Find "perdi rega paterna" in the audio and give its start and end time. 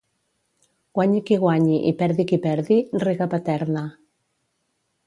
2.47-3.87